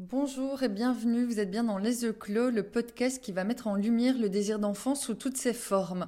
[0.00, 3.66] Bonjour et bienvenue, vous êtes bien dans Les yeux clos, le podcast qui va mettre
[3.66, 6.06] en lumière le désir d'enfant sous toutes ses formes.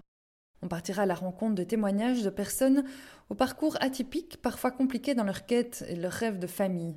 [0.63, 2.85] On partira à la rencontre de témoignages de personnes
[3.31, 6.95] au parcours atypique, parfois compliqué dans leur quête et leur rêve de famille.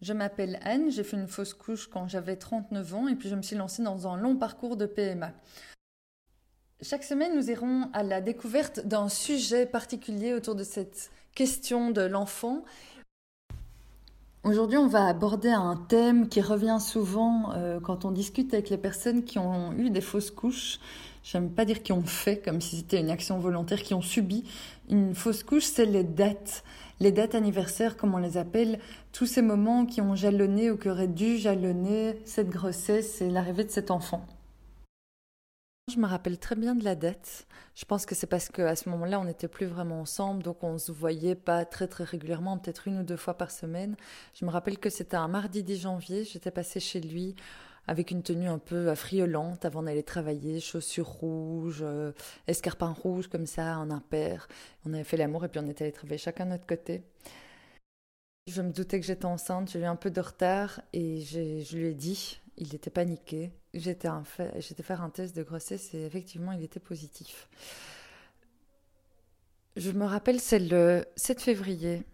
[0.00, 3.36] Je m'appelle Anne, j'ai fait une fausse couche quand j'avais 39 ans et puis je
[3.36, 5.32] me suis lancée dans un long parcours de PMA.
[6.80, 12.02] Chaque semaine, nous irons à la découverte d'un sujet particulier autour de cette question de
[12.02, 12.64] l'enfant
[14.44, 18.76] Aujourd'hui, on va aborder un thème qui revient souvent euh, quand on discute avec les
[18.76, 20.80] personnes qui ont eu des fausses couches.
[21.22, 24.42] J'aime pas dire qui ont fait, comme si c'était une action volontaire, qui ont subi
[24.90, 26.64] une fausse couche, c'est les dates.
[26.98, 28.80] Les dates anniversaires, comme on les appelle,
[29.12, 33.62] tous ces moments qui ont jalonné ou qui auraient dû jalonner cette grossesse et l'arrivée
[33.62, 34.26] de cet enfant.
[35.92, 37.46] Je me rappelle très bien de la date.
[37.74, 40.78] Je pense que c'est parce qu'à ce moment-là, on n'était plus vraiment ensemble, donc on
[40.78, 43.94] se voyait pas très très régulièrement, peut-être une ou deux fois par semaine.
[44.32, 47.34] Je me rappelle que c'était un mardi 10 janvier, j'étais passée chez lui
[47.86, 52.12] avec une tenue un peu affriolante avant d'aller travailler, chaussures rouges, euh,
[52.46, 54.48] escarpins rouges comme ça, en impair.
[54.86, 57.02] On avait fait l'amour et puis on était allés travailler chacun de notre côté.
[58.46, 61.88] Je me doutais que j'étais enceinte, j'ai eu un peu de retard et je lui
[61.88, 63.52] ai dit, il était paniqué.
[63.74, 64.08] J'étais
[64.82, 67.48] faire un test de grossesse et effectivement, il était positif.
[69.76, 72.04] Je me rappelle, c'est le 7 février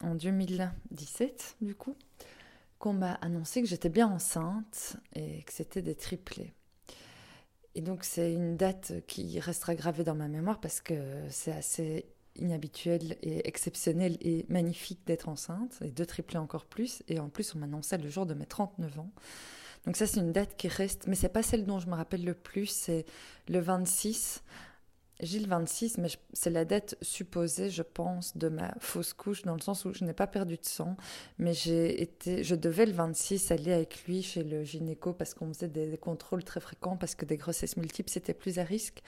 [0.00, 1.96] en 2017, du coup,
[2.78, 6.52] qu'on m'a annoncé que j'étais bien enceinte et que c'était des triplés.
[7.74, 10.94] Et donc, c'est une date qui restera gravée dans ma mémoire parce que
[11.30, 17.02] c'est assez inhabituel et exceptionnel et magnifique d'être enceinte, et deux triplés encore plus.
[17.08, 19.10] Et en plus, on m'annonçait le jour de mes 39 ans.
[19.88, 22.22] Donc ça, c'est une date qui reste, mais c'est pas celle dont je me rappelle
[22.22, 23.06] le plus, c'est
[23.48, 24.42] le 26.
[25.20, 29.54] J'ai le 26, mais c'est la date supposée, je pense, de ma fausse couche, dans
[29.54, 30.94] le sens où je n'ai pas perdu de sang,
[31.38, 35.54] mais j'ai été, je devais le 26 aller avec lui chez le gynéco parce qu'on
[35.54, 39.02] faisait des, contrôles très fréquents, parce que des grossesses multiples, c'était plus à risque.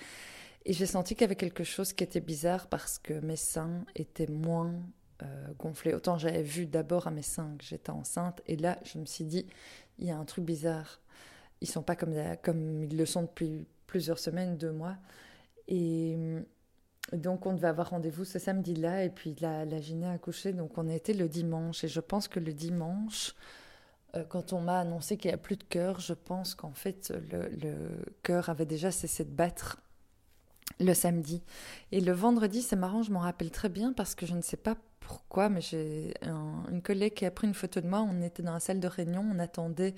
[0.64, 3.84] Et j'ai senti qu'il y avait quelque chose qui était bizarre parce que mes seins
[3.96, 4.72] étaient moins
[5.22, 5.94] euh, gonflés.
[5.94, 9.24] Autant j'avais vu d'abord à mes seins que j'étais enceinte, et là, je me suis
[9.24, 9.46] dit,
[9.98, 11.00] il y a un truc bizarre.
[11.60, 14.96] Ils sont pas comme, comme ils le sont depuis plusieurs semaines, deux mois.
[15.68, 16.16] Et
[17.12, 20.78] donc, on devait avoir rendez-vous ce samedi-là, et puis la, la gyné a accouché, donc
[20.78, 21.84] on été le dimanche.
[21.84, 23.34] Et je pense que le dimanche,
[24.16, 27.12] euh, quand on m'a annoncé qu'il n'y a plus de cœur, je pense qu'en fait,
[27.30, 29.82] le, le cœur avait déjà cessé de battre
[30.78, 31.42] le samedi.
[31.92, 34.56] Et le vendredi, c'est marrant, je m'en rappelle très bien parce que je ne sais
[34.56, 34.76] pas
[35.10, 36.14] pourquoi, mais j'ai
[36.70, 38.06] une collègue qui a pris une photo de moi.
[38.08, 39.94] On était dans la salle de réunion, on attendait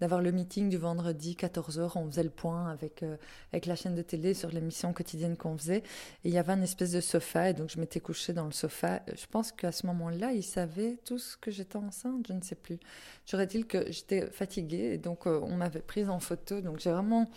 [0.00, 1.92] d'avoir le meeting du vendredi 14h.
[1.94, 3.16] On faisait le point avec, euh,
[3.52, 5.84] avec la chaîne de télé sur l'émission quotidienne qu'on faisait.
[6.24, 8.50] Et il y avait un espèce de sofa, et donc je m'étais couchée dans le
[8.50, 9.02] sofa.
[9.14, 12.80] Je pense qu'à ce moment-là, ils savaient tous que j'étais enceinte, je ne sais plus.
[13.24, 16.60] J'aurais-il que j'étais fatiguée, et donc euh, on m'avait prise en photo.
[16.60, 17.30] Donc j'ai vraiment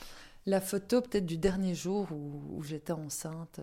[0.46, 3.60] la photo peut-être du dernier jour où, j'étais enceinte.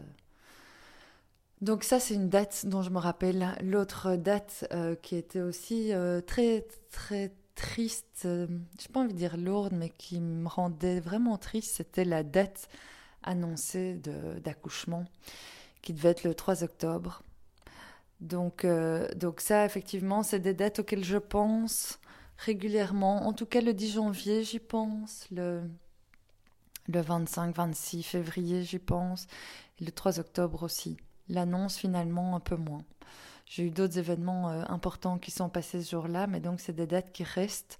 [1.61, 3.57] Donc ça, c'est une date dont je me rappelle.
[3.63, 8.47] L'autre date euh, qui était aussi euh, très, très triste, euh,
[8.79, 12.23] je n'ai pas envie de dire lourde, mais qui me rendait vraiment triste, c'était la
[12.23, 12.69] date
[13.23, 14.01] annoncée
[14.45, 15.05] d'accouchement,
[15.83, 17.23] qui devait être le 3 octobre.
[18.21, 18.65] Donc,
[19.17, 21.99] donc ça, effectivement, c'est des dates auxquelles je pense
[22.39, 23.27] régulièrement.
[23.27, 25.27] En tout cas, le 10 janvier, j'y pense.
[25.31, 25.63] Le
[26.89, 29.27] le 25-26 février, j'y pense,
[29.81, 30.97] le 3 octobre aussi.
[31.29, 32.85] L'annonce finalement un peu moins.
[33.47, 36.87] J'ai eu d'autres événements euh, importants qui sont passés ce jour-là, mais donc c'est des
[36.87, 37.79] dates qui restent.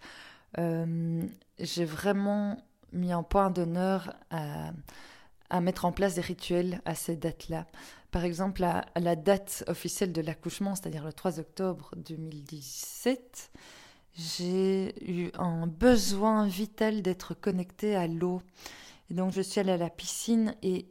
[0.59, 1.23] Euh,
[1.59, 2.57] j'ai vraiment
[2.93, 4.71] mis un point d'honneur à,
[5.51, 7.67] à, mettre en place des rituels à ces dates-là.
[8.13, 13.51] Par exemple, à, à, la date officielle de l'accouchement, c'est-à-dire le 3 octobre 2017,
[14.17, 18.41] j'ai eu un besoin vital d'être connectée à l'eau.
[19.11, 20.89] Et donc je suis allée à la piscine et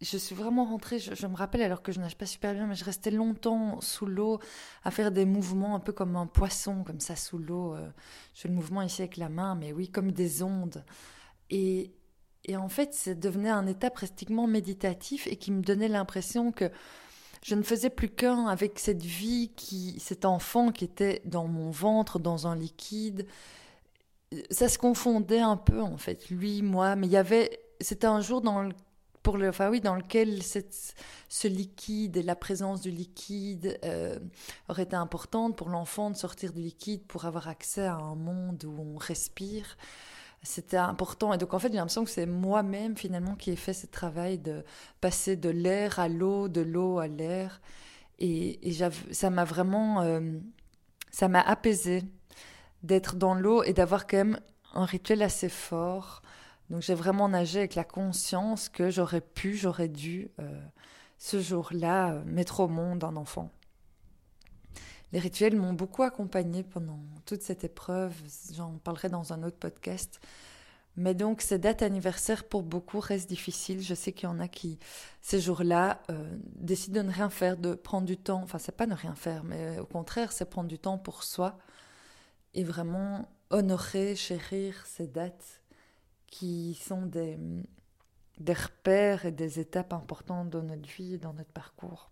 [0.00, 2.76] je suis vraiment rentrée, je, me rappelle alors que je nage pas super bien, mais
[2.76, 4.38] je restais longtemps sous l'eau
[4.84, 7.74] à faire des mouvements un peu comme un poisson, comme ça sous l'eau.
[7.74, 7.88] Euh.
[8.34, 10.84] je fais le mouvement ici avec la main, mais oui, comme des ondes.
[11.50, 11.92] Et,
[12.44, 16.70] et en fait, ça devenait un état pratiquement méditatif et qui me donnait l'impression que
[17.42, 21.70] je ne faisais plus qu'un avec cette vie, qui, cet enfant qui était dans mon
[21.70, 23.26] ventre, dans un liquide,
[24.50, 28.20] ça se confondait un peu en fait, lui, moi, mais il y avait, c'était un
[28.20, 28.72] jour dans le,
[29.22, 30.94] pour le, enfin oui, dans lequel cette,
[31.28, 34.18] ce liquide et la présence du liquide euh,
[34.68, 38.64] aurait été importante pour l'enfant de sortir du liquide pour avoir accès à un monde
[38.64, 39.76] où on respire.
[40.42, 41.32] C'était important.
[41.32, 44.38] Et donc, en fait, j'ai l'impression que c'est moi-même, finalement, qui ai fait ce travail
[44.38, 44.64] de
[45.00, 47.60] passer de l'air à l'eau, de l'eau à l'air.
[48.20, 48.72] Et,
[49.10, 50.02] ça m'a vraiment.
[50.02, 50.38] Euh,
[51.10, 52.04] ça m'a apaisé
[52.82, 54.40] d'être dans l'eau et d'avoir quand même
[54.74, 56.22] un rituel assez fort.
[56.70, 60.60] Donc j'ai vraiment nagé avec la conscience que j'aurais pu, j'aurais dû euh,
[61.16, 63.50] ce jour-là euh, mettre au monde un enfant.
[65.12, 68.12] Les rituels m'ont beaucoup accompagnée pendant toute cette épreuve,
[68.54, 70.20] j'en parlerai dans un autre podcast.
[70.96, 73.80] Mais donc ces dates anniversaires pour beaucoup restent difficiles.
[73.80, 74.78] Je sais qu'il y en a qui,
[75.22, 78.42] ces jours-là, euh, décident de ne rien faire, de prendre du temps.
[78.42, 81.56] Enfin, c'est pas ne rien faire, mais au contraire, c'est prendre du temps pour soi
[82.58, 85.62] et vraiment honorer, chérir ces dates
[86.26, 87.38] qui sont des,
[88.48, 92.10] repères et des étapes importantes dans notre vie et dans notre parcours.